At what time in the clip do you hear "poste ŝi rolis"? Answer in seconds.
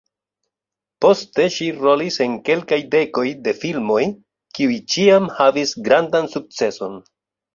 1.05-2.15